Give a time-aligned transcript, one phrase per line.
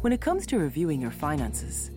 [0.00, 1.90] When it comes to reviewing your finances,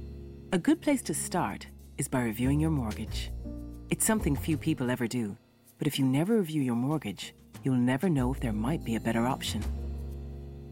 [0.51, 1.67] a good place to start
[1.97, 3.31] is by reviewing your mortgage.
[3.89, 5.37] It's something few people ever do,
[5.77, 8.99] but if you never review your mortgage, you'll never know if there might be a
[8.99, 9.63] better option.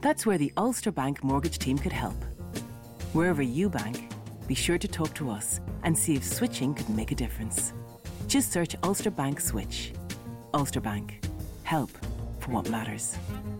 [0.01, 2.21] That's where the Ulster Bank mortgage team could help.
[3.13, 4.11] Wherever you bank,
[4.45, 7.71] be sure to talk to us and see if switching could make a difference.
[8.27, 9.93] Just search Ulster Bank Switch.
[10.53, 11.25] Ulster Bank.
[11.63, 11.91] Help
[12.39, 13.17] for what matters.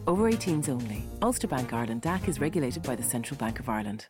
[0.07, 1.05] Over 18s only.
[1.21, 4.07] Ulster Bank Ireland DAC is regulated by the Central Bank of Ireland.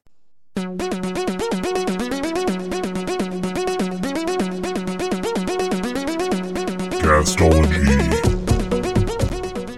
[7.02, 7.82] Castology.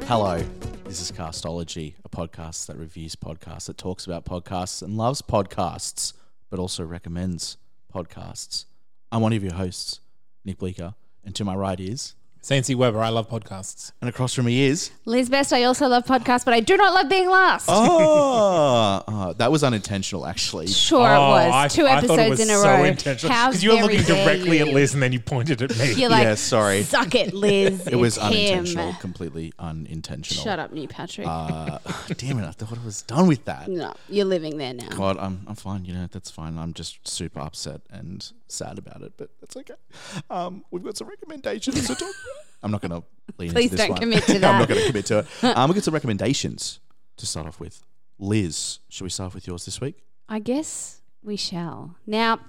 [0.04, 0.44] Hello,
[0.86, 6.14] this is Castology, a podcast that reviews podcasts, that talks about podcasts and loves podcasts,
[6.52, 7.58] but also recommends
[7.94, 8.66] podcasts.
[9.12, 10.00] I'm one of your hosts,
[10.46, 10.94] Nick Bleeker,
[11.24, 13.94] and to my right is, Sancy Weber, I love podcasts.
[14.02, 16.94] and across from me is, Liz Best, I also love podcasts, but I do not
[16.94, 17.68] love being last.
[17.70, 17.80] oh,
[19.30, 20.68] oh, that was unintentional, actually.
[20.68, 21.52] Sure, it Oh, was.
[21.54, 22.84] I, Two I episodes thought it was in a so row.
[22.84, 24.68] intentional How because you were very looking dare directly you.
[24.68, 25.94] at Liz and then you pointed at me.
[25.94, 26.84] You're like, Yeah, sorry.
[26.84, 27.88] Suck it, Liz.
[27.88, 28.96] It was it's unintentional, Him.
[29.00, 30.44] completely unintentional.
[30.44, 31.28] Shut up, New Patrick.
[31.28, 31.80] Uh,
[32.18, 32.46] damn it!
[32.48, 33.68] I thought I was done with that.
[33.68, 34.90] no, you're living there now.
[34.90, 35.86] God, I'm I'm fine.
[35.86, 36.58] You know that's fine.
[36.58, 39.74] I'm just super upset and sad about it, but that's okay.
[40.30, 42.02] Um, we've got some recommendations to talk.
[42.02, 42.14] about.
[42.64, 43.04] I'm not going to
[43.38, 44.00] lean Please into this don't one.
[44.00, 44.44] commit to that.
[44.46, 44.60] I'm that.
[44.60, 45.44] not going to commit to it.
[45.58, 46.80] Um, we've got some recommendations
[47.18, 47.84] to start off with.
[48.20, 50.04] Liz, shall we start off with yours this week?
[50.30, 51.96] I guess we shall.
[52.06, 52.40] Now,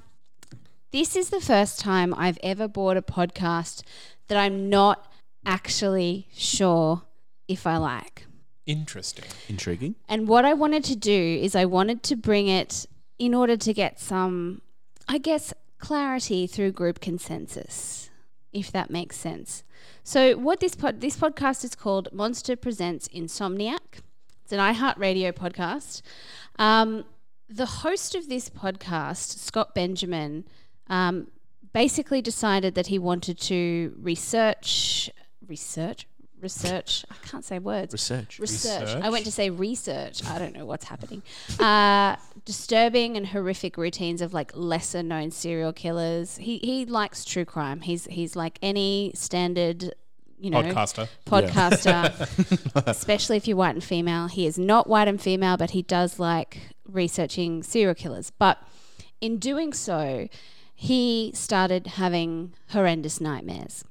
[0.92, 3.82] this is the first time I've ever bought a podcast
[4.28, 5.12] that I'm not
[5.44, 7.02] actually sure
[7.48, 8.26] if I like.
[8.66, 9.24] Interesting.
[9.48, 9.96] Intriguing.
[10.08, 12.86] And what I wanted to do is I wanted to bring it
[13.18, 14.62] in order to get some,
[15.08, 18.10] I guess, clarity through group consensus,
[18.52, 19.64] if that makes sense.
[20.02, 24.00] So, what this pod, this podcast is called Monster Presents Insomniac.
[24.44, 26.02] It's an iHeartRadio podcast.
[26.58, 27.06] Um,
[27.48, 30.44] the host of this podcast, Scott Benjamin,
[30.88, 31.28] um,
[31.72, 35.10] basically decided that he wanted to research,
[35.48, 36.06] research,
[36.42, 37.06] research.
[37.10, 38.38] I can't say words Research.
[38.38, 38.90] research.
[39.02, 40.22] I went to say research.
[40.26, 41.22] I don't know what's happening.
[41.58, 46.36] Uh, disturbing and horrific routines of like lesser known serial killers.
[46.36, 47.80] He he likes true crime.
[47.80, 49.94] He's he's like any standard,
[50.44, 51.08] you know, Podcaster.
[51.24, 54.26] podcaster, especially if you're white and female.
[54.26, 58.30] He is not white and female, but he does like researching serial killers.
[58.30, 58.58] But
[59.22, 60.28] in doing so,
[60.74, 63.84] he started having horrendous nightmares.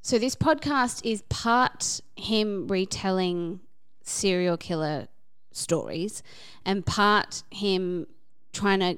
[0.00, 3.60] So this podcast is part him retelling
[4.02, 5.08] serial killer
[5.52, 6.22] stories
[6.64, 8.06] and part him
[8.54, 8.96] trying to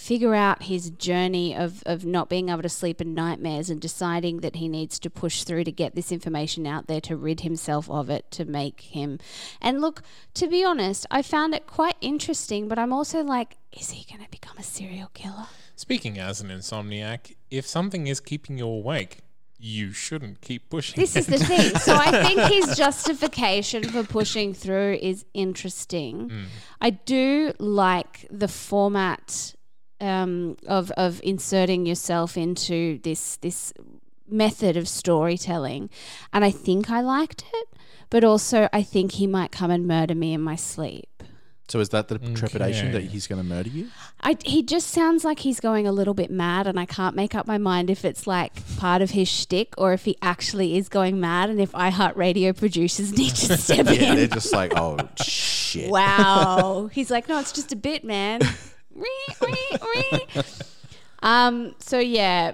[0.00, 4.38] figure out his journey of, of not being able to sleep in nightmares and deciding
[4.38, 7.88] that he needs to push through to get this information out there to rid himself
[7.90, 9.18] of it to make him
[9.60, 10.02] and look
[10.34, 14.24] to be honest i found it quite interesting but i'm also like is he going
[14.24, 15.46] to become a serial killer
[15.80, 19.20] Speaking as an insomniac, if something is keeping you awake,
[19.58, 21.00] you shouldn't keep pushing.
[21.00, 21.74] This is the thing.
[21.80, 26.28] So I think his justification for pushing through is interesting.
[26.28, 26.44] Mm.
[26.82, 29.54] I do like the format
[30.00, 33.72] um, of of inserting yourself into this this
[34.28, 35.90] method of storytelling,
[36.32, 37.68] and I think I liked it.
[38.10, 41.06] But also, I think he might come and murder me in my sleep.
[41.68, 43.86] So is that the trepidation that he's going to murder you?
[44.20, 47.36] I, he just sounds like he's going a little bit mad, and I can't make
[47.36, 50.88] up my mind if it's like part of his shtick or if he actually is
[50.88, 54.16] going mad, and if iHeartRadio producers need to step Yeah, in.
[54.16, 55.88] they're just like, oh shit.
[55.88, 56.88] Wow.
[56.92, 58.40] He's like, no, it's just a bit, man.
[58.94, 59.08] Wee,
[59.40, 60.42] wee, wee.
[61.22, 61.74] um.
[61.78, 62.52] So yeah,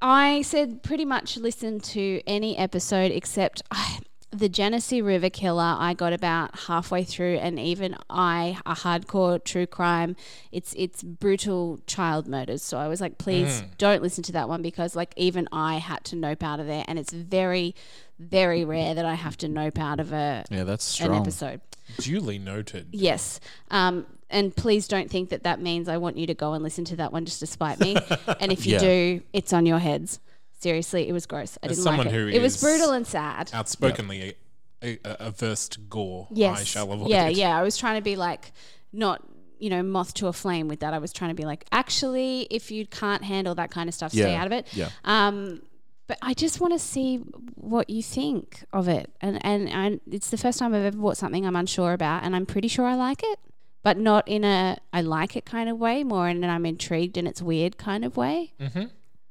[0.00, 3.98] I said pretty much listen to any episode except I,
[4.30, 5.76] the Genesee River Killer.
[5.78, 10.16] I got about halfway through, and even I, a hardcore true crime,
[10.52, 12.62] it's it's brutal child murders.
[12.62, 16.04] So I was like, please don't listen to that one because like even I had
[16.04, 17.74] to nope out of there, and it's very,
[18.18, 21.20] very rare that I have to nope out of a Yeah, that's an strong.
[21.22, 21.60] episode.
[21.98, 22.88] Duly noted.
[22.90, 23.38] Yes.
[23.70, 26.84] Um, and please don't think that that means I want you to go and listen
[26.86, 27.96] to that one just to spite me.
[28.40, 28.78] and if you Yeah.
[28.80, 30.20] do, it's on your heads.
[30.58, 31.58] Seriously, it was gross.
[31.62, 32.18] I As didn't someone like it.
[32.18, 33.50] who it was brutal and sad.
[33.52, 34.34] Outspokenly
[34.82, 36.60] a, a, averse to gore, Yes.
[36.60, 37.36] I shall avoid yeah, it.
[37.36, 37.58] yeah.
[37.58, 38.52] I was trying to be like
[38.92, 39.22] not
[39.58, 40.92] you know moth to a flame with that.
[40.94, 44.12] I was trying to be like actually, if you can't handle that kind of stuff,
[44.12, 44.66] stay out of it.
[44.72, 44.88] yeah.
[45.04, 45.62] Um,
[46.08, 47.16] but I just want to see
[47.54, 51.16] what you think of it, and and I, it's the first time I've ever bought
[51.16, 53.38] something I'm unsure about, and I'm pretty sure I like it,
[53.86, 57.16] but not in a I like it kind of way, more in an I'm intrigued
[57.16, 58.52] and it's weird kind of way.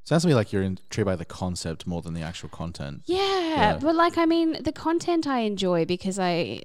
[0.06, 3.02] Sounds to me like you're intrigued by the concept more than the actual content.
[3.06, 3.18] Yeah,
[3.58, 3.78] Yeah.
[3.82, 6.62] but like I mean, the content I enjoy because I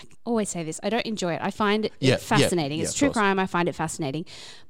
[0.00, 0.80] I always say this.
[0.82, 1.40] I don't enjoy it.
[1.48, 2.78] I find it Yeah, yeah, fascinating.
[2.78, 3.38] yeah, it's of true crime.
[3.38, 4.24] I find it fascinating,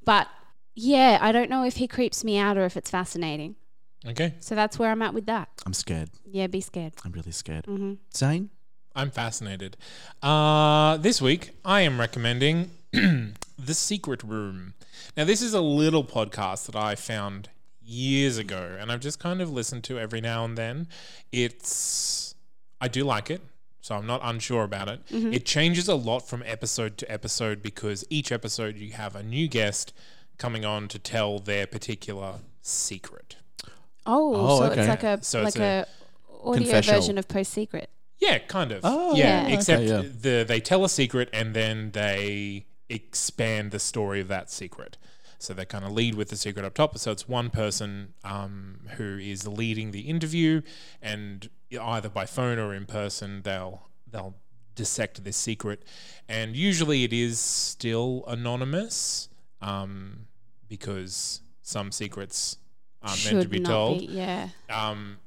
[0.05, 0.27] but
[0.75, 3.57] yeah, I don't know if he creeps me out or if it's fascinating.
[4.07, 4.35] Okay.
[4.41, 5.49] So that's where I'm at with that.
[5.65, 6.11] I'm scared.
[6.27, 6.93] Yeah, be scared.
[7.07, 7.65] I'm really scared.
[7.65, 8.51] hmm Zane?
[8.95, 9.77] I'm fascinated.
[10.23, 14.75] Uh, this week, I am recommending The Secret Room.
[15.17, 17.49] Now, this is a little podcast that I found
[17.83, 20.87] years ago, and I've just kind of listened to every now and then.
[21.33, 22.35] It's,
[22.81, 23.41] I do like it,
[23.81, 25.01] so I'm not unsure about it.
[25.11, 29.49] It changes a lot from episode to episode because each episode you have a new
[29.49, 29.93] guest
[30.39, 33.37] coming on to tell their particular secret.
[34.07, 34.81] Oh, Oh, so okay.
[34.81, 35.87] it's like a So like it's a,
[36.45, 37.01] audio Confessional.
[37.01, 37.89] version of Post Secret.
[38.19, 38.81] Yeah, kind of.
[38.85, 39.55] Oh, yeah, yeah.
[39.55, 40.13] except Okay, yeah.
[40.21, 44.97] the they tell a secret and then they expand the story of that secret.
[45.39, 46.97] So they kind of lead with the secret up top.
[46.97, 50.63] So it's one person um, who is leading the interview,
[51.03, 54.37] and either by phone or in person, they'll they'll
[54.75, 55.83] dissect this secret.
[56.29, 59.29] And usually, it is still anonymous
[59.61, 60.27] um,
[60.69, 62.57] because some secrets
[63.03, 63.99] aren't Should meant to be not told.
[63.99, 64.07] be.
[64.07, 64.49] Yeah.
[64.71, 65.19] Um,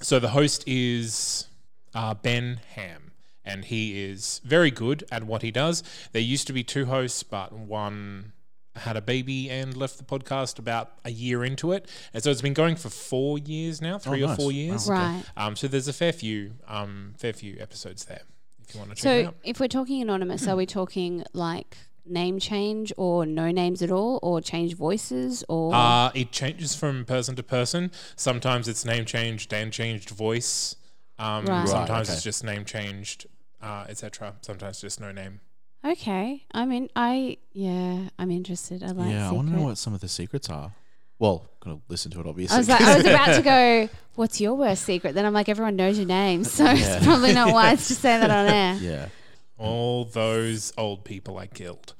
[0.00, 1.47] so the host is
[1.94, 3.12] uh, Ben Ham,
[3.44, 5.82] and he is very good at what he does.
[6.12, 8.32] There used to be two hosts, but one
[8.76, 12.42] had a baby and left the podcast about a year into it, and so it's
[12.42, 14.88] been going for four years now, three or four years.
[14.88, 14.94] Wow.
[14.94, 15.22] Right.
[15.36, 18.22] Um, so there's a fair few, um, fair few episodes there.
[18.60, 19.34] If you want to check it So out.
[19.42, 24.18] if we're talking anonymous, are we talking like name change or no names at all,
[24.22, 27.90] or change voices, or Uh, it changes from person to person.
[28.14, 30.76] Sometimes it's name changed and changed voice.
[31.18, 31.58] Um, Right.
[31.60, 32.14] Right, Sometimes okay.
[32.14, 33.26] it's just name changed,
[33.62, 34.34] uh, etc.
[34.40, 35.40] Sometimes just no name.
[35.84, 36.44] okay?
[36.52, 38.82] I mean, I yeah, I'm interested.
[38.82, 39.10] I like.
[39.10, 40.72] yeah, I want to know what some of the secrets are.
[41.18, 42.54] Well, gonna listen to it obviously.
[42.54, 43.42] I was like, I was about to
[43.88, 43.88] go.
[44.14, 45.14] What's your worst secret?
[45.14, 46.74] Then I'm like, everyone knows your name, so Yeah.
[46.96, 48.74] it's probably not wise to say that on air.
[48.80, 49.08] yeah.
[49.56, 51.94] All those old people I killed.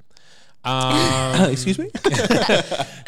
[0.65, 1.91] Um, Excuse me?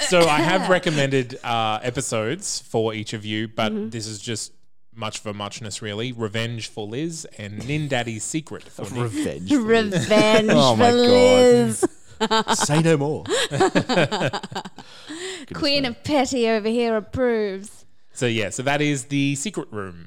[0.09, 3.91] so I have recommended uh, episodes for each of you, but Mm-hmm.
[3.91, 4.53] this is just
[4.95, 6.13] much for muchness, really.
[6.13, 9.03] Revenge for Liz and Nin Daddy's Secret for Nick.
[9.03, 9.51] Revenge.
[9.53, 11.01] Revenge Oh my for God.
[11.01, 11.85] Liz.
[12.59, 13.25] Say no more.
[15.55, 17.87] Queen of Petty over here approves.
[18.13, 20.07] So yeah, so that is the Secret Room.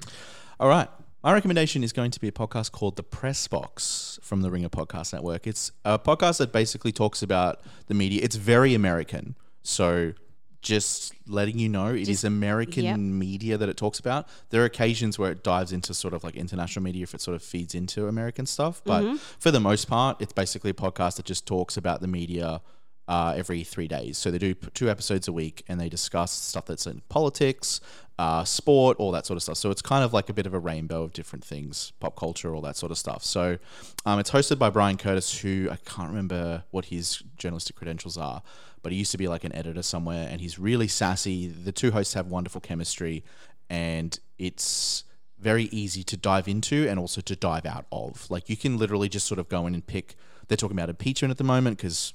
[0.60, 0.88] All right.
[1.24, 4.68] My recommendation is going to be a podcast called The Press Box from the Ringer
[4.68, 5.48] Podcast Network.
[5.48, 8.20] It's a podcast that basically talks about the media.
[8.22, 9.36] It's very American.
[9.62, 10.14] So
[10.64, 12.98] just letting you know, it is American yep.
[12.98, 14.28] media that it talks about.
[14.50, 17.36] There are occasions where it dives into sort of like international media if it sort
[17.36, 18.82] of feeds into American stuff.
[18.84, 22.62] But for the most part, it's basically a podcast that just talks about the media
[23.08, 24.18] uh, every three days.
[24.18, 27.82] So they do p- two episodes a week and they discuss stuff that's in politics,
[28.20, 29.58] uh, sport, all that sort of stuff.
[29.58, 32.54] So it's kind of like a bit of a rainbow of different things, pop culture,
[32.54, 33.24] all that sort of stuff.
[33.24, 33.58] So
[34.06, 38.44] um, it's hosted by Bryan Curtis, who I can't remember what his journalistic credentials are,
[38.84, 41.48] but he used to be like an editor somewhere and he's really sassy.
[41.48, 43.24] The two hosts have wonderful chemistry
[43.70, 45.06] and it's
[45.40, 48.30] very easy to dive into and also to dive out of.
[48.30, 50.16] Like you can literally just sort of go in and pick.
[50.48, 52.14] They're talking about impeachment at the moment because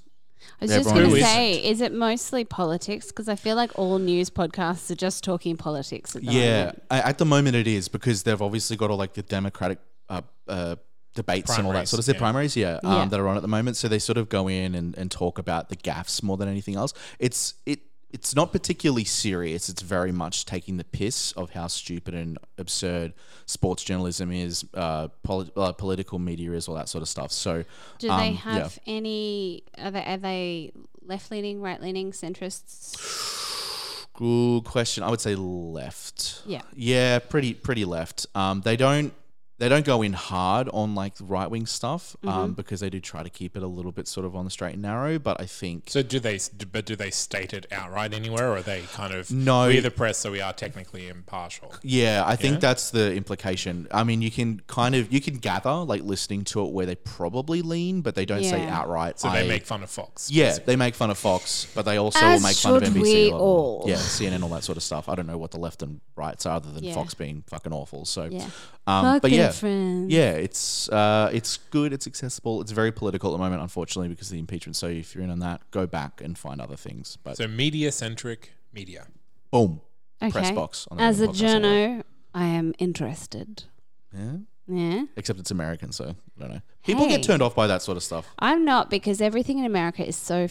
[0.60, 1.22] I was just going to is.
[1.24, 3.06] say, is it mostly politics?
[3.08, 6.82] Because I feel like all news podcasts are just talking politics at the Yeah, moment.
[6.90, 10.22] a- at the moment it is because they've obviously got all like the Democratic uh,
[10.48, 10.76] uh,
[11.14, 12.20] debates and all that sort of stuff, yeah.
[12.20, 13.04] primaries, yeah, um, Yeah.
[13.06, 13.76] that are on at the moment.
[13.76, 16.76] So they sort of go in and, and talk about the gaffs more than anything
[16.76, 16.92] else.
[17.18, 19.68] It's it it's not particularly serious.
[19.68, 23.12] It's very much taking the piss of how stupid and absurd
[23.46, 27.32] sports journalism is, uh, poli- uh, political media is, all that sort of stuff.
[27.32, 27.64] So
[27.98, 28.38] Do they um, yeah.
[28.38, 29.62] have any?
[29.78, 30.72] Are they, are they
[31.04, 32.96] left leaning, right leaning, centrists?
[34.14, 35.04] Good question.
[35.04, 36.42] I would say left.
[36.44, 36.62] Yeah.
[36.74, 38.26] Yeah, pretty pretty left.
[38.34, 39.12] Um, they don't
[39.58, 42.28] they don't go in hard on like right wing stuff Mm-hmm.
[42.28, 44.50] um, because they do try to keep it a little bit sort of on the
[44.50, 45.18] straight and narrow.
[45.18, 46.38] But I think So do they?
[46.72, 49.66] But do they state it outright anywhere, or are they kind of No.
[49.66, 51.74] We're the press, so we are technically impartial.
[51.82, 52.60] yeah, I think Yeah.
[52.60, 53.88] that's the implication.
[53.90, 56.94] I mean, you can kind of you can gather like listening to it where they
[56.94, 59.18] probably lean, but they don't say outright.
[59.20, 60.30] So I- they make fun of Fox.
[60.30, 63.00] Yeah, they make fun of Fox, but they also As make fun of NBC.
[63.02, 63.40] we a lot.
[63.40, 63.84] all.
[63.86, 65.08] Yeah, CNN, all that sort of stuff.
[65.08, 66.94] I don't know what the left and rights are other than Yeah.
[66.94, 68.04] Fox being fucking awful.
[68.04, 68.46] So, Yeah.
[68.86, 70.12] um, but yeah, friends.
[70.12, 71.92] yeah, it's uh, it's good.
[71.92, 72.60] It's accessible.
[72.60, 74.76] It's very political at the moment, unfortunately, because of the impeachment.
[74.76, 77.16] So if you're in on that, go back and find other things.
[77.22, 79.06] But So media centric media.
[79.50, 79.80] boom,
[80.22, 80.30] Okay.
[80.32, 80.86] press box.
[80.90, 82.02] On the As a Podcast journo,
[82.34, 83.64] I am interested.
[84.14, 84.36] yeah.
[84.70, 85.04] Yeah.
[85.16, 86.60] Except it's American, so I don't know.
[86.84, 87.16] People Hey.
[87.16, 88.26] get turned off by that sort of stuff.
[88.38, 90.46] I'm not because everything in America is so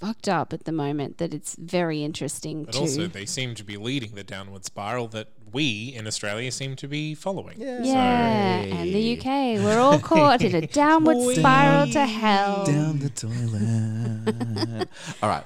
[0.00, 2.80] fucked up at the moment that it's very interesting But to.
[2.80, 6.88] also, they seem to be leading the downward spiral that we in Australia seem to
[6.88, 7.56] be following.
[7.58, 9.62] Yeah, and the UK.
[9.62, 12.64] We're all caught in a downward spiral to hell.
[12.64, 14.88] Down the toilet.
[15.22, 15.44] All right,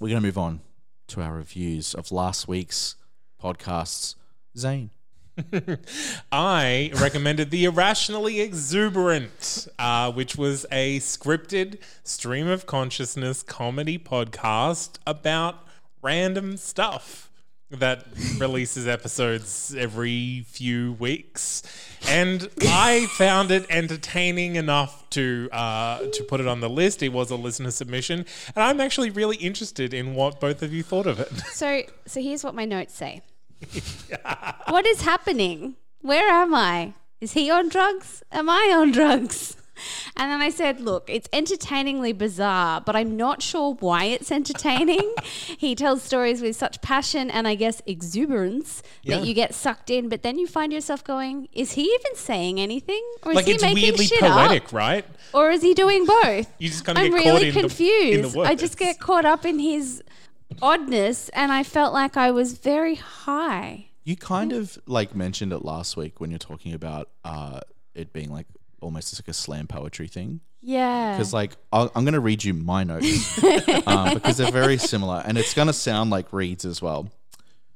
[0.00, 0.60] we're going to move on
[1.08, 2.96] to our reviews of last week's
[3.42, 4.14] podcasts.
[4.56, 4.90] Zane.
[6.32, 14.98] I recommended The Irrationally Exuberant, uh, which was a scripted stream of consciousness comedy podcast
[15.06, 15.56] about
[16.02, 17.25] random stuff
[17.70, 18.06] that
[18.38, 21.62] releases episodes every few weeks.
[22.08, 27.02] And I found it entertaining enough to uh, to put it on the list.
[27.02, 30.82] It was a listener submission, and I'm actually really interested in what both of you
[30.82, 31.32] thought of it.
[31.56, 33.22] So, so here's what my notes say.
[34.68, 35.76] what is happening?
[36.02, 36.92] Where am I?
[37.20, 38.22] Is he on drugs?
[38.30, 39.56] Am I on drugs?
[40.18, 45.14] And then I said, look, it's entertainingly bizarre, but I'm not sure why it's entertaining.
[45.22, 49.18] he tells stories with such passion and I guess exuberance Yeah.
[49.18, 52.58] that you get sucked in, but then you find yourself going, is he even saying
[52.60, 53.02] anything?
[53.24, 54.72] Or is like he it's making weirdly shit poetic, up?
[54.72, 55.04] right?
[55.34, 56.50] Or is he doing both?
[56.58, 58.38] You just kinda I'm get caught really in the- the confused.
[58.38, 60.02] I just get caught up in his
[60.62, 63.86] oddness and I felt like I was very high.
[64.04, 67.60] You kind of like mentioned it last week when you're talking about uh,
[67.94, 68.46] it being like
[68.86, 70.40] almost like a slam poetry thing.
[70.62, 71.12] Yeah.
[71.12, 73.42] Because like I'll, I'm going to read you my notes
[73.86, 77.10] um, because they're very similar, and it's going to sound like Reed's as well.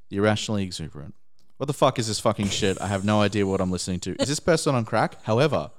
[0.09, 1.15] The irrationally exuberant.
[1.61, 2.81] What the fuck is this fucking shit?
[2.81, 4.15] I have no idea what I'm listening to.
[4.19, 5.23] Is this person on crack?
[5.25, 5.69] However,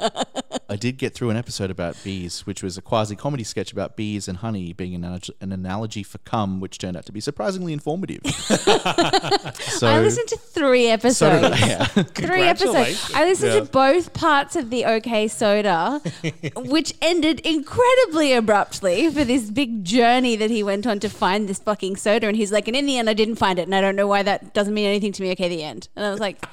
[0.71, 3.97] I did get through an episode about bees, which was a quasi comedy sketch about
[3.97, 7.19] bees and honey being an, analogy, an analogy for cum, which turned out to be
[7.19, 8.21] surprisingly informative.
[8.27, 11.43] so, I listened to three episodes.
[11.43, 11.85] did I, yeah.
[11.87, 13.11] Three episodes.
[13.13, 13.61] I listened Yeah.
[13.61, 16.01] to both parts of the OK Soda,
[16.57, 21.59] which ended incredibly abruptly for this big journey that he went on to find this
[21.59, 22.29] fucking soda.
[22.29, 24.07] And he's like, and in the end, I didn't find it, and I don't know
[24.07, 25.33] why that doesn't mean anything to me.
[25.33, 25.72] Okay, the end.
[25.97, 26.45] And I was like,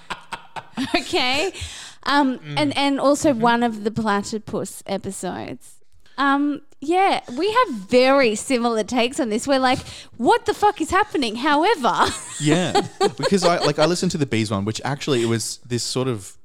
[0.95, 1.51] okay.
[2.03, 5.75] Um, and and also one of the platypus episodes.
[6.17, 9.47] Um, yeah, we have very similar takes on this.
[9.47, 9.79] We're like,
[10.17, 11.35] what the fuck is happening?
[11.37, 12.07] However,
[12.39, 12.81] Yeah,
[13.17, 16.07] because I like I listened to the bees one, which actually it was this sort
[16.07, 16.37] of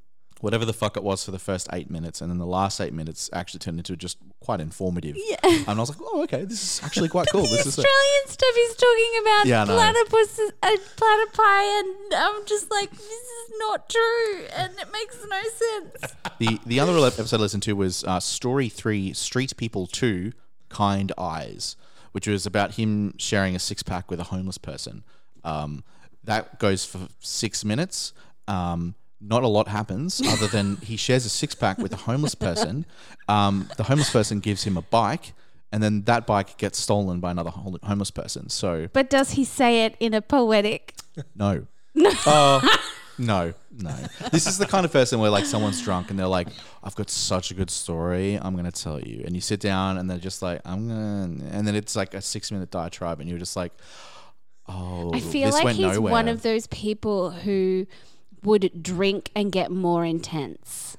[0.44, 2.92] whatever the fuck it was for the first eight minutes, and then the last eight
[2.92, 5.16] minutes actually turned into just quite informative.
[5.16, 7.42] Yeah, and I was like, oh, okay, this is actually quite cool.
[7.42, 12.70] This is a- Australian stuff he's talking about Yeah, platypus and platypi, and I'm just
[12.70, 16.14] like, this is not true, and it makes no sense.
[16.38, 20.32] the the other episode I listened to was uh, Story Three: Street People Two:
[20.68, 21.74] Kind Eyes,
[22.12, 25.04] which was about him sharing a six pack with a homeless person.
[25.42, 25.84] Um,
[26.22, 28.12] that goes for six minutes.
[28.46, 28.94] Um,
[29.26, 32.84] not a lot happens other than he shares a six pack with a homeless person.
[33.28, 35.32] Um, the homeless person gives him a bike,
[35.72, 38.48] and then that bike gets stolen by another hol- homeless person.
[38.50, 40.94] So But does he say it in a poetic?
[41.34, 41.66] no.
[42.26, 42.60] Oh,
[43.18, 43.94] no, no.
[44.32, 46.48] This is the kind of person where like someone's drunk and they're like,
[46.82, 48.34] "I've got such a good story.
[48.42, 51.66] I'm gonna tell you." And you sit down and they're just like, "I'm gonna," and
[51.66, 53.72] then it's like a six minute diatribe, and you're just like,
[54.68, 57.86] "Oh, I feel this like went he's nowhere." one of those people who
[58.44, 60.96] would drink and get more intense.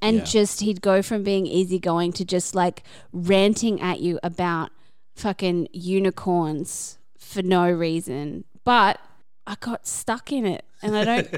[0.00, 0.24] And Yeah.
[0.24, 4.70] just he'd go from being easygoing to just like ranting at you about
[5.14, 8.44] fucking unicorns for no reason.
[8.64, 8.98] But
[9.46, 11.28] I got stuck in it and I don't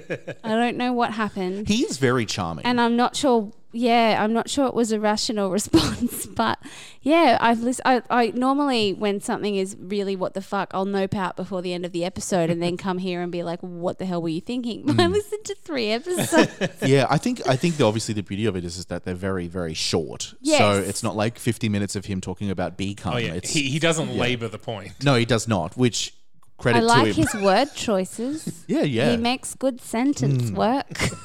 [0.44, 1.68] I don't know what happened.
[1.68, 2.64] He's very charming.
[2.64, 3.52] and I'm not sure.
[3.74, 6.58] Yeah, I'm not sure it was a rational response, but
[7.02, 7.82] yeah, I've listened.
[7.84, 11.74] I, I normally when something is really what the fuck, I'll nope out before the
[11.74, 14.28] end of the episode and then come here and be like, "What the hell were
[14.28, 15.12] you thinking?" But I mm.
[15.12, 16.82] listened to three episodes.
[16.86, 19.14] yeah, I think I think the, obviously the beauty of it is, is that they're
[19.14, 20.34] very very short.
[20.44, 23.14] So it's not like 50 minutes of him talking about bee cum.
[23.14, 24.92] Oh yeah, It's, he, he doesn't labor the point.
[25.02, 25.76] no, he does not.
[25.76, 26.14] Which
[26.58, 27.26] credit I to like him.
[27.26, 28.64] his word choices.
[28.68, 29.10] yeah, yeah.
[29.10, 30.86] He makes good sentence work.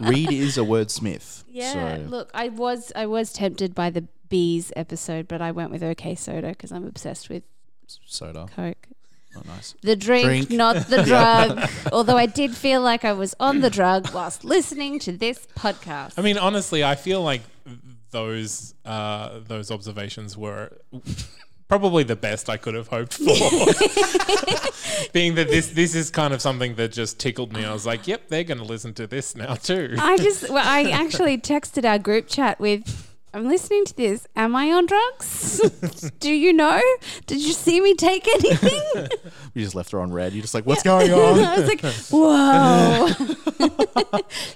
[0.00, 1.44] Reed is a wordsmith.
[1.48, 2.02] yeah, So.
[2.08, 6.14] look, I was I was tempted by the bees episode, but I went with OK
[6.14, 7.42] Soda because I'm obsessed with
[8.06, 8.46] soda.
[8.54, 8.86] Coke.
[9.34, 9.74] Not nice.
[9.82, 10.50] The drink, Drink.
[10.50, 11.68] not the drug.
[11.92, 16.14] Although I did feel like I was on the drug whilst listening to this podcast.
[16.18, 17.42] I mean, honestly, I feel like
[18.10, 20.72] those uh, those observations were
[21.68, 23.24] probably the best I could have hoped for.
[25.12, 27.64] Being that this this is kind of something that just tickled me.
[27.64, 30.66] I was like, "Yep, they're going to listen to this now too." I just, well,
[30.66, 34.26] I actually texted our group chat with, I'm listening to this.
[34.34, 35.60] Am I on drugs?
[36.20, 36.80] Do you know?
[37.26, 39.08] Did you see me take anything?
[39.54, 40.34] You just left her on red.
[40.34, 41.40] You're just like, what's going on?
[41.40, 41.80] I was like,
[42.12, 43.08] whoa.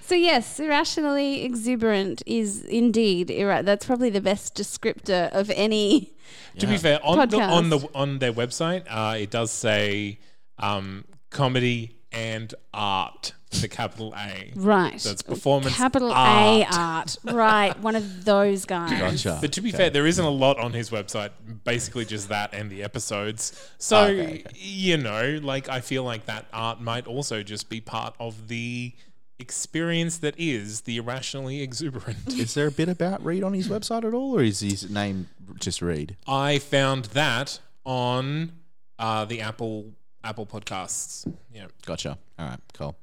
[0.03, 6.12] so, yes, irrationally exuberant is indeed, irra- that's probably the best descriptor of any.
[6.59, 10.19] To be fair, on the, on the on their website, uh, it does say
[10.59, 14.53] um, comedy and art, the capital A.
[14.55, 15.01] Right.
[15.01, 16.67] So it's performance Capital art.
[16.71, 17.17] A art.
[17.25, 17.79] Right.
[17.81, 18.99] One of those guys.
[18.99, 19.39] Gotcha.
[19.41, 21.31] But to be fair, there isn't a lot on his website.
[21.65, 23.71] Basically, just that and the episodes.
[23.79, 24.59] So Okay, okay.
[24.59, 28.95] you know, like I feel like that art might also just be part of the
[29.39, 32.29] experience that is the irrationally exuberant.
[32.29, 35.29] Is there a bit about Reed on his website at all, or is his name
[35.59, 36.17] just Reed?
[36.27, 38.53] I found that on
[38.99, 39.93] uh, the Apple
[40.25, 41.31] Apple Podcasts.
[41.53, 42.19] Yeah, Gotcha.
[42.39, 42.97] All right, cool.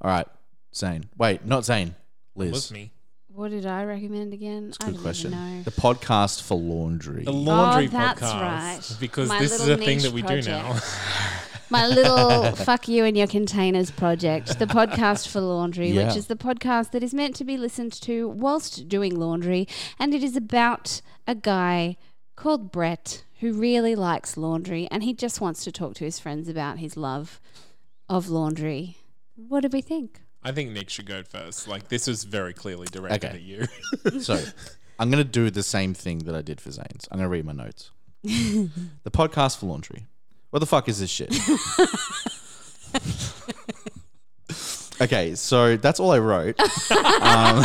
[0.00, 0.26] All right,
[0.74, 1.04] Zane.
[1.18, 1.94] Wait, not Zane.
[2.34, 2.52] Liz.
[2.52, 2.92] was me.
[3.28, 4.72] What did I recommend again?
[4.80, 5.32] I Good don't question.
[5.34, 5.62] even know.
[5.64, 7.22] The podcast for laundry.
[7.24, 8.40] The laundry Oh, that's podcast.
[8.40, 8.96] right.
[8.98, 10.78] Because My this is a thing that we do now.
[11.68, 11.70] project.
[11.70, 16.06] My little fuck you and your containers project, the podcast for laundry, Yeah.
[16.06, 19.66] which is the podcast that is meant to be listened to whilst doing laundry.
[19.98, 21.96] And it is about a guy
[22.36, 26.48] called Brett who really likes laundry and he just wants to talk to his friends
[26.48, 27.40] about his love
[28.08, 28.96] of laundry.
[29.34, 30.22] What do we think?
[30.42, 31.66] I think Nick should go first.
[31.68, 33.34] Like this is very clearly directed Okay.
[33.36, 34.20] at you.
[34.20, 34.42] so,
[34.98, 37.06] I'm going to do the same thing that I did for Zane's.
[37.10, 37.90] I'm going to read my notes.
[38.22, 38.70] the
[39.10, 40.06] podcast for laundry.
[40.56, 41.28] What the fuck is this shit?
[45.02, 46.58] okay, so that's all I wrote.
[47.20, 47.62] Um,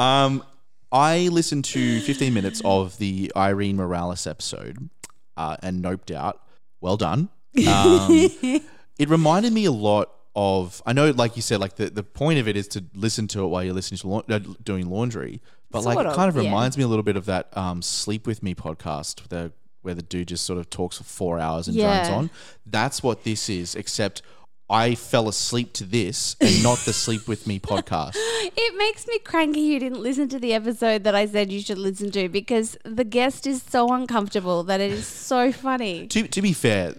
[0.00, 0.42] um,
[0.90, 4.88] I listened to 15 minutes of the Irene Morales episode
[5.36, 6.40] uh, and noped out.
[6.80, 7.28] Well done.
[7.68, 8.08] Um,
[8.98, 12.38] it reminded me a lot of I know, like you said, like the, the point
[12.38, 15.42] of it is to listen to it while you're listening to lau- uh, doing laundry,
[15.70, 16.48] but like Sort it of, kind of yeah.
[16.48, 19.52] reminds me a little bit of that um, Sleep with Me podcast, the,
[19.84, 22.30] where the dude just sort of talks for four hours and drones on.
[22.66, 24.22] That's what this is, except.
[24.70, 28.14] I fell asleep to this and not the Sleep With Me podcast.
[28.16, 31.76] It makes me cranky you didn't listen to the episode that I said you should
[31.76, 36.06] listen to because the guest is so uncomfortable that it is so funny.
[36.08, 36.94] to to be fair,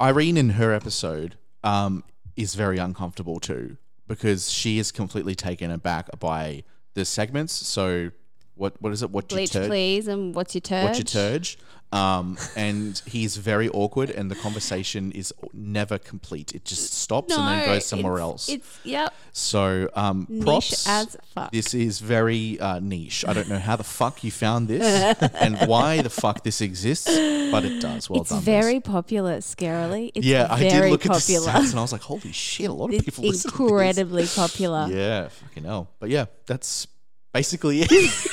[0.00, 2.04] Irene in her episode um,
[2.36, 3.76] is very uncomfortable too
[4.08, 7.52] because she is completely taken aback by the segments.
[7.52, 8.12] So
[8.54, 9.10] what what is it?
[9.10, 9.68] What Bleach, you turd?
[9.68, 10.84] please, and what's your turd?
[10.84, 11.56] What you turge?
[11.92, 16.54] Um, and he's very awkward, and the conversation is never complete.
[16.54, 18.48] It just stops and then goes somewhere it's- else.
[18.48, 20.88] It's yep, So um, niche props.
[20.88, 21.50] as fuck.
[21.50, 23.24] This is very uh, niche.
[23.26, 24.84] I don't know how the fuck you found this
[25.34, 27.06] and why the fuck this exists,
[27.50, 28.08] but it does.
[28.08, 28.38] Well it's done.
[28.38, 28.44] Liz.
[28.44, 30.12] very popular, scarily.
[30.14, 31.48] It's Yeah, I very did look popular.
[31.50, 33.50] at the stats and I was like, holy shit, a lot of people it's listen
[33.50, 34.86] to incredibly popular.
[34.90, 35.90] Yeah, fucking hell.
[35.98, 36.86] But yeah, that's
[37.32, 38.28] basically it.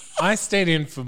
[0.20, 1.04] I stayed in for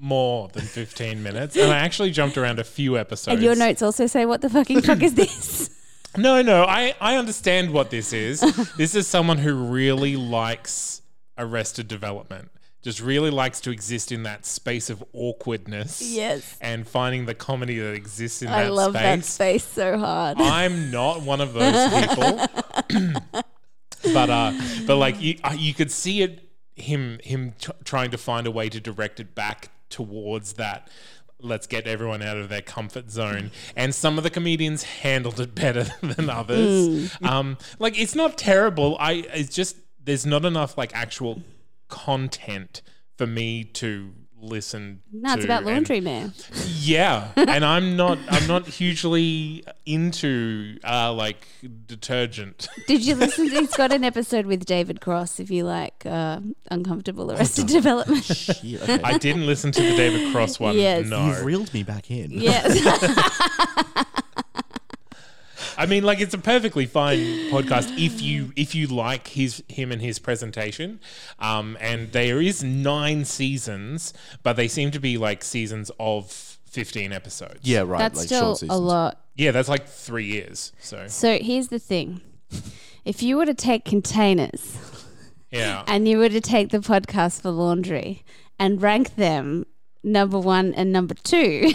[0.00, 3.34] more than 15 minutes and I actually jumped around a few episodes.
[3.34, 5.70] And your notes also say, "What the fucking fuck is this?"
[6.16, 8.40] No, no, I, I understand what this is.
[8.76, 11.02] this is someone who really likes
[11.36, 12.50] Arrested Development.
[12.82, 16.00] Just really likes to exist in that space of awkwardness.
[16.00, 16.56] Yes.
[16.60, 18.70] And finding the comedy that exists in I that space.
[18.70, 19.64] I love that space.
[19.64, 20.38] so hard.
[20.40, 22.46] I'm not one of those people.
[24.14, 24.52] but uh
[24.86, 28.68] but like you you could see it him him t- trying to find a way
[28.68, 30.88] to direct it back towards that.
[31.40, 33.52] Let's get everyone out of their comfort zone.
[33.76, 37.16] And some of the comedians handled it better than others.
[37.22, 38.96] Um like it's not terrible.
[38.98, 41.42] I it's just there's not enough like actual
[41.88, 42.82] content
[43.16, 46.32] for me to listen no, it's to about laundry, man.
[46.78, 51.46] yeah, and I'm not I'm not hugely into uh, like
[51.86, 52.68] detergent.
[52.86, 53.48] Did you listen?
[53.48, 55.40] To, he's got an episode with David Cross.
[55.40, 58.24] If you like uh, uncomfortable arrested development.
[58.24, 59.00] Shit, okay.
[59.02, 60.76] I didn't listen to the David Cross one.
[60.76, 61.06] Yes.
[61.06, 62.30] No, You've reeled me back in.
[62.30, 62.78] yes.
[65.78, 67.18] I mean like it's a perfectly fine
[67.50, 70.98] podcast if you if you like his him and his presentation.
[71.38, 74.12] Um, and there is nine seasons,
[74.42, 76.30] but they seem to be like seasons of
[76.66, 77.60] fifteen episodes.
[77.62, 77.98] Yeah, right.
[77.98, 78.80] That's like still short a seasons.
[78.80, 79.20] lot.
[79.36, 80.72] yeah, that's like three years.
[80.80, 82.22] So So here's the thing:
[83.04, 84.76] if you were to take containers
[85.52, 88.24] yeah, and you were to take the podcast for laundry
[88.58, 89.64] and rank them
[90.02, 91.70] number one and number two,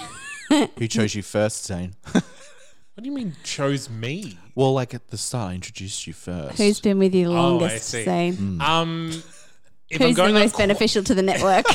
[0.78, 1.96] Who chose you first, Zane?
[2.94, 4.38] what do you mean chose me?
[4.56, 6.58] well, like at the start, I introduced you first.
[6.58, 7.90] who's been with you Oh, I longest?
[7.90, 8.04] see.
[8.06, 8.62] Zane?
[8.62, 9.24] Um,
[9.90, 11.66] if I'm Who's the going on most qu- beneficial to the network?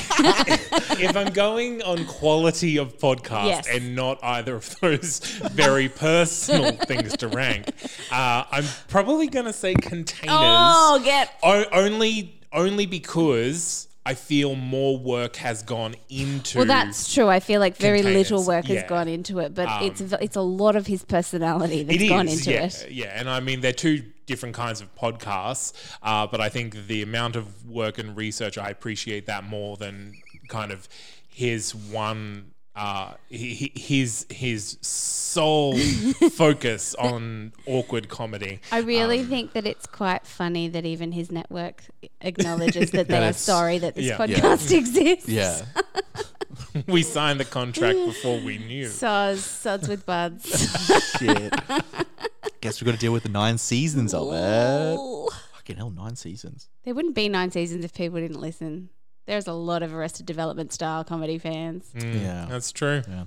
[1.01, 3.69] if I'm going on quality of podcast Yes.
[3.69, 5.19] and not either of those
[5.53, 7.69] very personal things to rank,
[8.11, 10.37] uh, I'm probably going to say containers.
[10.37, 16.57] oh, get O- only, only because I feel more work has gone into.
[16.59, 17.29] Well, that's true.
[17.29, 20.37] I feel like very containers, little work has gone into it, but Um, it's it's
[20.37, 22.87] a lot of his personality that's It gone into yeah, it.
[22.91, 27.03] yeah, and I mean they're two different kinds of podcasts, uh, but I think the
[27.03, 30.15] amount of work and research I appreciate that more than
[30.49, 30.89] kind of
[31.29, 35.77] his one uh, he, he- his his sole
[36.33, 38.61] focus on awkward comedy.
[38.73, 41.83] I really Um, think that it's quite funny that even his network
[42.21, 44.17] acknowledges that they are sorry that this Yeah.
[44.19, 45.29] podcast exists.
[45.29, 45.63] Yeah.
[46.87, 48.87] we signed the contract before we knew.
[48.87, 50.47] Soz, sods with buds.
[51.19, 51.53] Shit.
[52.61, 54.97] Guess we've got to deal with the nine seasons of it.
[55.55, 56.69] Fucking hell, nine seasons.
[56.85, 58.89] there wouldn't be nine seasons if people didn't listen.
[59.29, 61.85] There's a lot of Arrested Development style comedy fans.
[61.95, 62.47] Mm, Yeah.
[62.49, 63.03] that's true.
[63.07, 63.25] Yeah.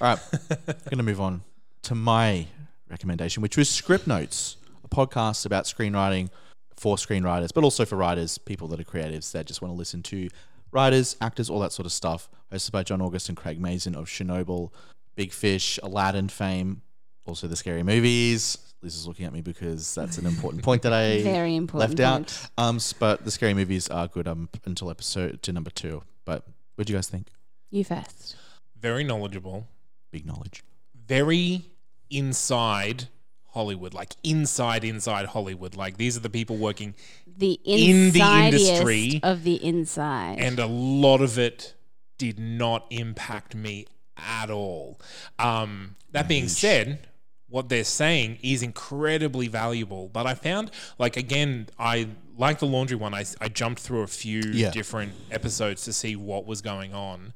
[0.00, 0.18] All right.
[0.50, 1.42] I'm going to move on
[1.82, 2.48] to my
[2.90, 6.28] recommendation, which was Script Notes, a podcast about screenwriting
[6.76, 10.02] for screenwriters, but also for writers, people that are creatives that just want to listen
[10.02, 10.28] to
[10.72, 12.28] writers, actors, all that sort of stuff.
[12.52, 14.70] Hosted by John August and Craig Mazin of Chernobyl,
[15.14, 16.82] Big Fish, Aladdin fame,
[17.26, 18.58] also the scary movies.
[18.84, 22.00] Liz is looking at me because that's an important point that I Very important left
[22.00, 22.16] out.
[22.18, 22.50] point.
[22.58, 26.02] Um, s- but the scary movies are good um, until episode to number two.
[26.24, 26.44] But
[26.76, 27.28] what do you guys think?
[27.70, 28.36] You first.
[28.78, 29.66] Very knowledgeable.
[30.12, 30.62] Big knowledge.
[31.08, 31.64] Very
[32.10, 33.08] inside
[33.52, 35.74] Hollywood, like inside inside Hollywood.
[35.76, 36.94] Like these are the people working,
[37.38, 39.20] The In the insidiest industry.
[39.22, 40.38] of the inside.
[40.38, 41.74] and a lot of it
[42.18, 45.00] did not impact me at all.
[45.38, 47.06] Um, that being said,
[47.54, 50.08] what they're saying is incredibly valuable.
[50.12, 53.14] But I found, like, again, I like the laundry one.
[53.14, 54.70] I, I jumped through a few Yeah.
[54.72, 57.32] different episodes to see what was going on,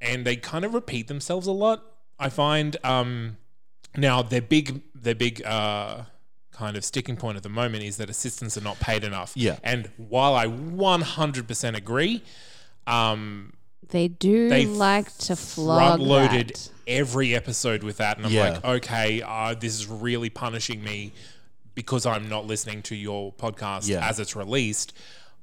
[0.00, 1.84] and they kind of repeat themselves a lot.
[2.18, 3.36] I find um,
[3.96, 5.44] now their big, their big.
[5.44, 6.04] Uh,
[6.56, 9.32] Kind of sticking point at the moment is that assistants are not paid enough.
[9.34, 9.56] Yeah.
[9.64, 12.22] And while I 100% agree,
[12.86, 13.54] um,
[13.90, 16.70] they do they like to flog front loaded that.
[16.86, 18.50] every episode with that, and I'm Yeah.
[18.50, 21.12] like, okay, uh, this is really punishing me
[21.74, 24.06] because I'm not listening to your podcast Yeah.
[24.08, 24.92] as it's released.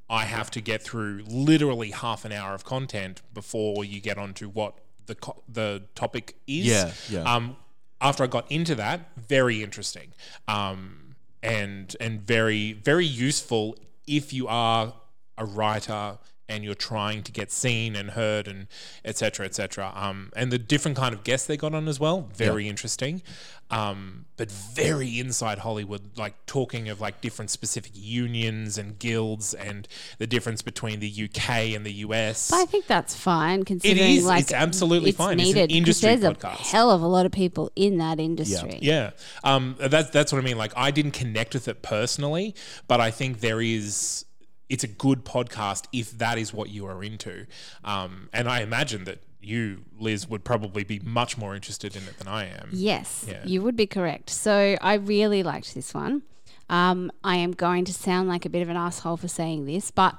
[0.09, 4.49] I have to get through literally half an hour of content before you get onto
[4.49, 4.75] what
[5.05, 6.65] the co- the topic is.
[6.67, 7.23] Yeah, yeah.
[7.33, 7.55] Um,
[8.01, 10.13] after I got into that, very interesting,
[10.47, 13.77] um, and and very very useful
[14.07, 14.93] if you are
[15.37, 16.17] a writer
[16.51, 18.67] and you're trying to get seen and heard and
[19.05, 22.67] etc etc um, and the different kind of guests they got on as well very
[22.67, 23.21] interesting
[23.69, 29.87] um, but very inside hollywood like talking of like different specific unions and guilds and
[30.17, 34.25] the difference between the uk and the us But I think that's fine considering is.
[34.25, 35.39] like It's absolutely it's fine.
[35.39, 36.57] It's an industry there's a podcast.
[36.71, 38.79] hell of a lot of people in that industry.
[38.81, 39.11] Yeah,
[39.43, 40.57] um, that's that's what I mean.
[40.57, 42.55] Like, I didn't connect with it personally,
[42.87, 44.25] but I think there is.
[44.71, 47.45] It's a good podcast if that is what you are into,
[47.83, 52.17] um, and I imagine that you, Liz, would probably be much more interested in it
[52.19, 52.69] than I am.
[52.71, 53.43] Yes, Yeah.
[53.45, 54.29] you would be correct.
[54.29, 56.21] So I really liked this one.
[56.69, 59.91] Um, I am going to sound like a bit of an asshole for saying this,
[59.91, 60.13] but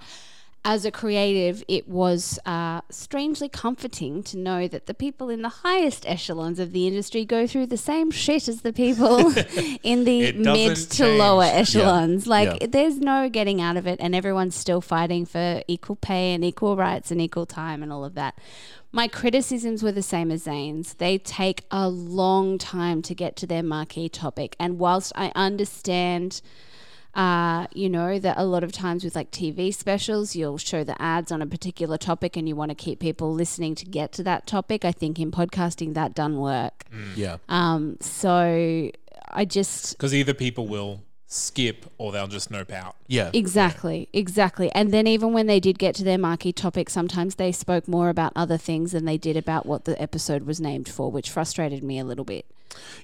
[0.65, 5.49] as a creative, it was uh, strangely comforting to know that the people in the
[5.49, 9.19] highest echelons of the industry go through the same shit as the people
[9.83, 11.75] in the mid to lower change.
[11.75, 12.27] echelons.
[12.29, 12.67] Like, Yeah.
[12.71, 16.77] there's no getting out of it, and everyone's still fighting for equal pay and equal
[16.77, 18.39] rights and equal time and all of that.
[18.93, 20.95] My criticisms were the same as Zane's.
[20.95, 24.55] They take a long time to get to their marquee topic.
[24.61, 26.41] And whilst I understand,
[27.15, 31.01] uh, you know, that a lot of times with like TV specials, you'll show the
[31.01, 34.23] ads on a particular topic and you want to keep people listening to get to
[34.23, 36.85] that topic, I think in podcasting that doesn't work.
[37.15, 37.37] Yeah.
[37.49, 38.91] Um, so
[39.31, 42.97] I just Because either people will skip or they'll just nope out.
[43.07, 43.31] Yeah.
[43.33, 44.71] Exactly, exactly.
[44.73, 48.09] And then even when they did get to their marquee topic, sometimes they spoke more
[48.09, 51.83] about other things than they did about what the episode was named for, which frustrated
[51.83, 52.47] me a little bit.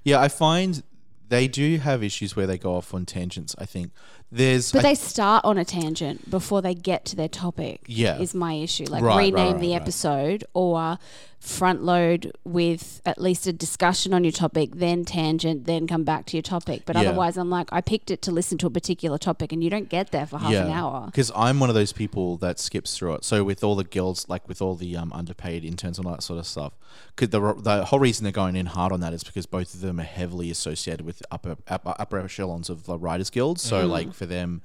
[0.02, 0.82] Yeah, I find
[1.28, 3.54] they do have issues where they go off on tangents.
[3.58, 3.90] I think
[4.30, 7.82] there's But I- they start on a tangent before they get to their topic.
[7.86, 8.18] Yeah.
[8.18, 8.84] is my issue.
[8.84, 9.80] Like Right, rename right, the right.
[9.82, 10.98] episode or
[11.40, 16.26] front load with at least a discussion on your topic, then tangent, then come back
[16.26, 16.82] to your topic.
[16.84, 17.02] But Yeah.
[17.02, 19.88] otherwise, I'm like, I picked it to listen to a particular topic, and you don't
[19.88, 21.06] get there for half an hour.
[21.06, 23.24] Because I'm one of those people that skips through it.
[23.24, 26.22] So with all the guilds, like with all the um, underpaid interns and all that
[26.24, 26.72] sort of stuff,
[27.14, 29.80] could the the whole reason they're going in hard on that is because both of
[29.80, 33.62] them are heavily associated with upper upper, upper echelons of the writers guilds.
[33.62, 33.90] So Mm.
[33.90, 34.62] like for them,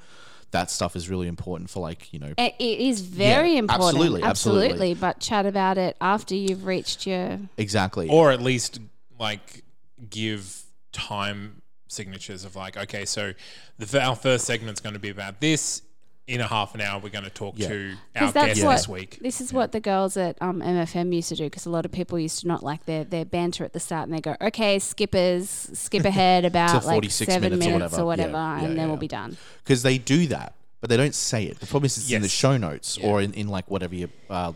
[0.52, 2.34] that stuff is really important for like you know.
[2.38, 3.88] It it is very Yeah, important.
[3.96, 4.66] absolutely, absolutely.
[4.68, 4.94] absolutely.
[4.96, 7.40] But chat about it after you've reached your.
[7.58, 8.08] Exactly.
[8.10, 8.80] Or at least
[9.20, 9.64] like
[10.10, 13.34] give time signatures of like, okay, so
[13.80, 15.82] the, our first segment's going to be about this.
[16.26, 17.68] In a half an hour, we're going to talk Yeah.
[17.68, 19.20] to our guest what this week.
[19.22, 21.44] this is what the girls at um, MFM used to do.
[21.46, 24.08] Because a lot of people used to not like their their banter at the start,
[24.08, 28.06] and they go, "Okay, skippers, skip ahead about like 46 seven minutes or minutes or
[28.06, 28.32] whatever.
[28.32, 28.88] whatever, Yeah, yeah, and then yeah.
[28.88, 31.60] we'll be done." because they do that, but they don't say it.
[31.60, 33.08] The problem is it's in the show notes Yeah.
[33.08, 34.54] or in, in like whatever your uh,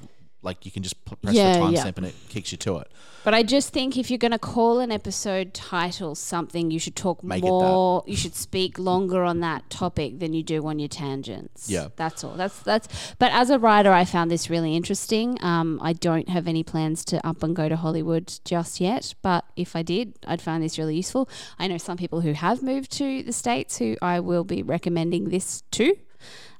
[0.47, 1.83] like you can just p- press Yeah, the yeah.
[1.83, 2.91] timestamp and it kicks you to it.
[3.23, 6.95] But I just think if you're going to call an episode title something, you should
[6.95, 8.01] talk Make more.
[8.07, 11.69] You should speak longer on that topic than you do on your tangents.
[11.69, 11.89] Yeah.
[11.97, 12.35] that's all.
[12.35, 12.87] That's that's.
[13.19, 15.37] But as a writer, I found this really interesting.
[15.43, 19.13] Um, I don't have any plans to up and go to Hollywood just yet.
[19.21, 21.27] But if I did, I'd find this really useful.
[21.59, 25.29] I know some people who have moved to the states who I will be recommending
[25.29, 25.97] this to.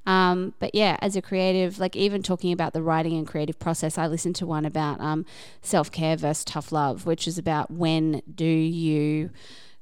[0.08, 3.98] Um, but yeah, as a creative, like even talking about the writing and creative process,
[3.98, 5.26] I listened to one about um,
[5.62, 9.30] self care versus tough love, which is about when do you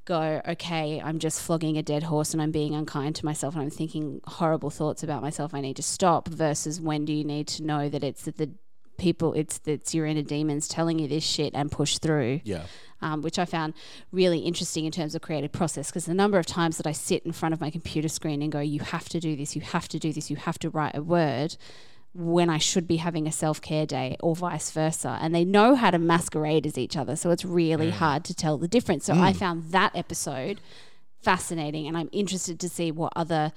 [0.04, 3.62] go, okay, I'm just flogging a dead horse and I'm being unkind to myself and
[3.62, 5.54] I'm thinking horrible thoughts about myself.
[5.54, 6.28] I need to stop.
[6.28, 8.50] Versus when do you need to know that it's the
[8.96, 12.62] people, it's it's your inner demons telling you this shit and push through Yeah.
[13.02, 13.74] um, which I found
[14.12, 17.24] really interesting in terms of creative process because the number of times that I sit
[17.24, 19.88] in front of my computer screen and go, you have to do this, you have
[19.88, 21.56] to do this, you have to write a word
[22.14, 25.18] when I should be having a self care day or vice versa.
[25.20, 27.14] And they know how to masquerade as each other.
[27.16, 29.04] So it's really hard to tell the difference.
[29.04, 30.60] So I found that episode
[31.22, 33.52] fascinating and I'm interested to see what other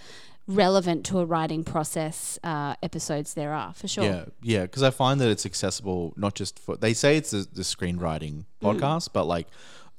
[0.50, 4.04] relevant to a writing process uh, episodes there are for sure.
[4.04, 7.48] Yeah, yeah, because I find that it's accessible not just for they say it's the,
[7.54, 8.78] the screenwriting Mm.
[8.78, 9.48] podcast, but like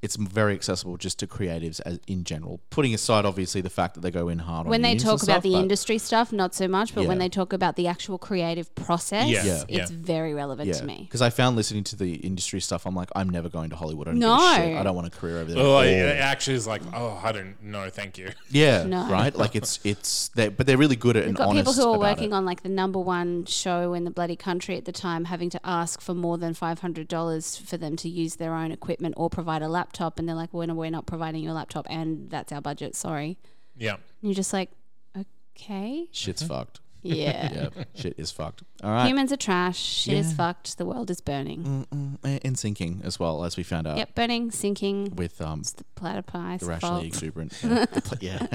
[0.02, 2.60] it's very accessible just to creatives as in general.
[2.70, 5.22] Putting aside obviously the fact that they go in hard when on they talk about
[5.22, 6.94] stuff, the industry stuff, not so much.
[6.94, 9.44] But when they talk about the actual creative process, Yeah.
[9.44, 9.62] Yeah.
[9.68, 9.96] it's Yeah.
[10.00, 11.00] very relevant Yeah, to me.
[11.02, 14.08] because I found listening to the industry stuff, I'm like, I'm never going to Hollywood.
[14.08, 14.38] I don't No.
[14.56, 14.76] shit.
[14.78, 15.62] I don't want a career over there.
[15.62, 18.30] Well, at it actually is like, oh, I don't know, thank you.
[18.50, 19.06] yeah, No.
[19.10, 19.36] right.
[19.36, 21.92] Like it's it's they, but they're really good at We've and got honest people who
[21.92, 22.34] are working it.
[22.34, 25.60] on like the number one show in the bloody country at the time, having to
[25.62, 29.28] ask for more than five hundred dollars for them to use their own equipment or
[29.28, 32.30] provide a laptop, and they're like, "Well, no, we're not providing you a laptop, and
[32.30, 32.94] that's our budget.
[32.94, 33.38] Sorry."
[33.76, 33.94] Yeah.
[33.94, 34.70] And you're just like,
[35.16, 36.58] "Okay, Shit's uh-huh.
[36.60, 36.80] fucked.
[37.02, 38.62] Yeah." Yeah, shit is fucked.
[38.82, 39.06] All right.
[39.08, 39.78] Humans are trash.
[39.78, 40.36] Shit is Yeah.
[40.36, 40.78] fucked.
[40.78, 41.86] The world is burning.
[41.92, 45.14] Mm, mm, in sinking as well as we found out Yep, burning, sinking.
[45.16, 46.82] with um It's the platypus the fault.
[46.82, 47.52] rationally exuberant.
[47.62, 47.84] Yeah.
[47.92, 48.46] the pla- yeah.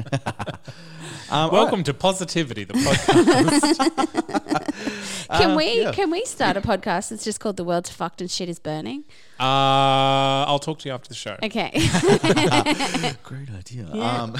[1.32, 3.78] um, Welcome to Positivity, the podcast.
[5.30, 5.92] Can Uh, we yeah.
[5.92, 9.04] can we start a podcast that's just called "The World's Fucked and Shit Is Burning"?
[9.40, 11.36] uh, I'll talk to you after the show.
[11.44, 11.72] Okay.
[13.24, 13.88] Great idea.
[13.92, 14.36] Um,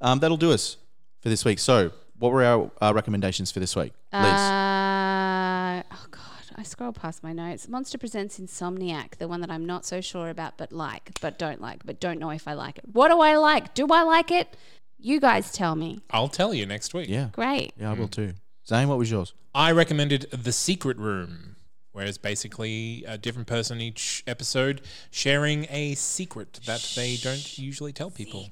[0.00, 0.76] um, that'll do us
[1.20, 1.58] for this week.
[1.58, 4.22] So, what were our uh, recommendations for this week, Liz?
[4.22, 6.22] Uh, oh God,
[6.54, 7.68] I scroll past my notes.
[7.68, 11.60] Monster Presents Insomniac, the one that I'm not so sure about, but like, but don't
[11.60, 12.84] like, but don't know if I like it.
[12.92, 13.74] What do I like?
[13.74, 14.56] Do I like it?
[15.00, 15.98] You guys tell me.
[16.10, 17.08] I'll tell you next week.
[17.08, 17.72] yeah, Great.
[17.76, 18.34] yeah, I will too.
[18.68, 19.34] Zane, what was yours?
[19.52, 21.56] I recommended The Secret Room,
[21.90, 27.92] where it's basically a different person each episode sharing a secret that they don't usually
[27.92, 28.48] tell people.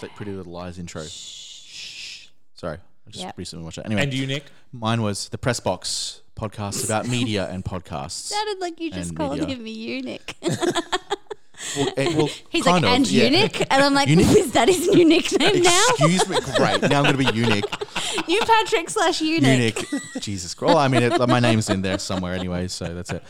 [0.00, 1.02] That Pretty Little Lies intro.
[1.04, 2.28] Shh.
[2.54, 2.78] Sorry,
[3.10, 3.38] I just Yep.
[3.38, 3.86] recently watched it.
[3.86, 4.44] Anyway, And you, Nick?
[4.72, 8.10] mine was the Press Box podcast about media and podcasts.
[8.30, 9.56] Sounded like you just called media.
[9.56, 10.34] him a eunuch.
[11.76, 13.24] Well, eh, well, He's like, of, and yeah.
[13.24, 13.60] eunuch?
[13.68, 14.28] And I'm like, Eunuch?
[14.36, 15.84] is that his new nickname now?
[15.90, 16.38] Excuse me.
[16.56, 16.82] Great.
[16.82, 17.64] Now I'm going to be eunuch.
[18.28, 19.82] you Patrick slash eunuch.
[19.90, 20.20] Eunuch.
[20.20, 20.68] Jesus Christ.
[20.74, 23.22] Well, I mean, it, my name's in there somewhere anyway, so that's it.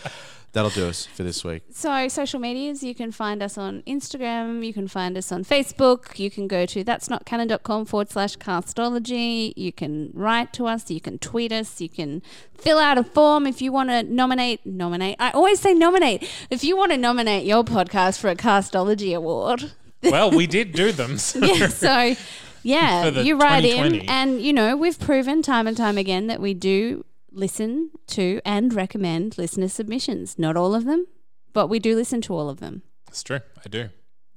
[0.53, 1.63] That'll do us for this week.
[1.71, 6.19] So, social medias, you can find us on Instagram, you can find us on Facebook,
[6.19, 10.91] you can go to that's not canon.com forward slash castology, you can write to us,
[10.91, 12.21] you can tweet us, you can
[12.55, 14.67] fill out a form if you want to nominate.
[14.67, 15.17] Nominate.
[15.21, 16.29] I always say nominate.
[16.51, 20.93] If you want to nominate your podcast for a castology award, Well, we did do
[20.93, 21.19] them.
[21.19, 21.45] So.
[21.45, 22.15] yeah, so
[22.63, 26.27] yeah, For the you write in, and you know we've proven time and time again
[26.29, 30.39] that we do listen to and recommend listener submissions.
[30.39, 31.07] Not all of them,
[31.53, 32.83] but we do listen to all of them.
[33.07, 33.41] That's true.
[33.65, 33.89] I do.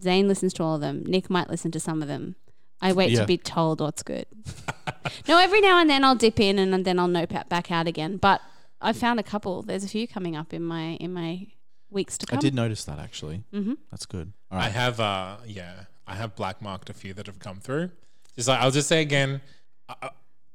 [0.01, 1.03] Zane listens to all of them.
[1.05, 2.35] Nick might listen to some of them.
[2.81, 3.21] I wait Yeah.
[3.21, 4.25] to be told what's good.
[5.27, 7.87] no, every now and then I'll dip in and then I'll nope out back out
[7.87, 8.17] again.
[8.17, 8.41] But
[8.81, 9.61] I found a couple.
[9.61, 11.47] There's a few coming up in my in my
[11.89, 12.39] weeks to come.
[12.39, 13.43] I did notice that actually.
[13.53, 13.77] Mhm.
[13.91, 14.33] That's good.
[14.51, 17.91] All I have, uh, yeah, I have black marked a few that have come through.
[18.35, 19.39] Just like I'll just say again,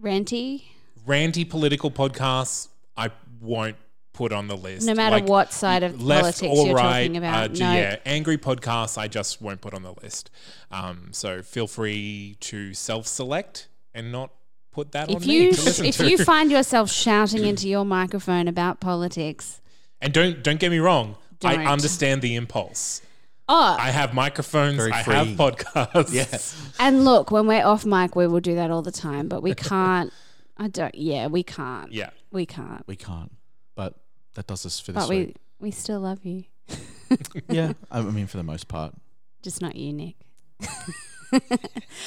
[0.02, 0.64] Ranty,
[1.06, 3.76] ranty political podcasts I won't
[4.12, 4.84] put on the list.
[4.86, 7.50] no matter Like, what side of left politics or you're right, talking about.
[7.50, 10.30] uh, no, yeah, angry podcasts I just won't put on the list.
[10.72, 14.30] Um, so feel free to self-select and not
[14.72, 16.10] put that if on you me to listen if to.
[16.10, 19.60] you find yourself shouting into your microphone about politics,
[20.00, 21.58] and don't don't get me wrong, Don't.
[21.60, 23.02] I understand the impulse.
[23.48, 24.76] oh, I have microphones.
[24.78, 26.12] Very I have podcasts.
[26.12, 26.84] Yeah.
[26.84, 29.54] and look, when we're off mic, we will do that all the time, but we
[29.70, 30.12] can't.
[30.58, 30.94] I don't.
[30.94, 31.92] Yeah, we can't.
[31.92, 32.10] Yeah.
[32.32, 32.82] we can't.
[32.86, 33.30] We can't.
[33.74, 33.94] But
[34.34, 35.36] that does us for this But we week.
[35.60, 36.44] we still love you,
[37.48, 37.72] Yeah.
[37.90, 38.94] I mean, for the most part.
[39.42, 40.16] just not you, Nick.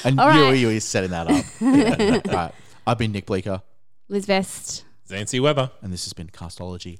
[0.04, 0.52] And All you, right.
[0.54, 1.46] you were setting that up.
[1.62, 2.22] Yeah.
[2.28, 2.52] All right.
[2.88, 3.62] I've been Nick Bleeker,
[4.10, 4.84] Liz Vest.
[5.08, 5.70] Zancy Weber.
[5.84, 7.00] and this has been Castology,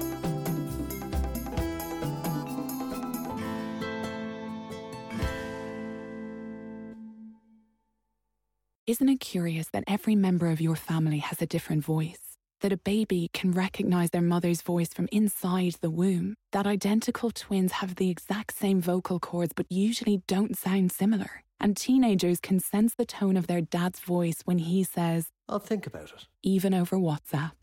[8.91, 12.35] Isn't it curious that every member of your family has a different voice?
[12.59, 16.35] That a baby can recognize their mother's voice from inside the womb?
[16.51, 21.43] That identical twins have the exact same vocal cords but usually don't sound similar?
[21.57, 25.87] And teenagers can sense the tone of their dad's voice when he says, I'll think
[25.87, 26.27] about it.
[26.43, 27.53] even over WhatsApp.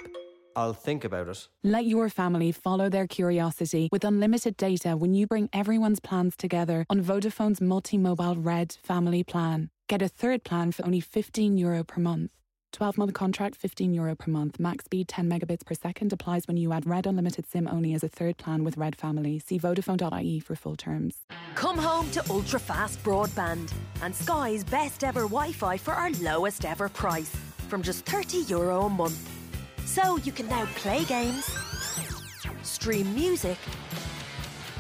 [0.57, 1.47] I'll think about it.
[1.63, 6.87] Let your family follow their curiosity with unlimited data when you bring everyone's plans together
[6.89, 9.69] on Vodafone's multi-mobile Red family plan.
[9.89, 12.31] Get a third plan for only 15 euro per month.
[12.73, 14.61] 12 month contract, 15 euro per month.
[14.61, 18.05] Max speed 10 megabits per second applies when you add Red Unlimited SIM only as
[18.05, 19.39] a third plan with Red Family.
[19.39, 21.21] See Vodafone.ie for full terms.
[21.55, 23.73] Come home to ultra fast broadband
[24.03, 27.35] and Sky's best ever Wi Fi for our lowest ever price
[27.69, 29.31] from just 30 euro a month.
[29.87, 31.47] So you can now play games,
[32.63, 33.57] stream music,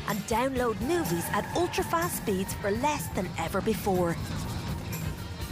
[0.08, 4.14] and download movies at ultra fast speeds for less than ever before.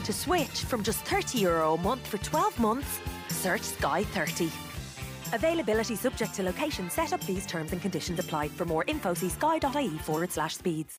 [0.07, 4.53] To switch from just 30 euro a month for 12 months, search Sky 30.
[5.33, 8.47] Availability subject to location, setup fees, terms and conditions apply.
[8.47, 10.95] For more info, see sky.ie forward slash speeds.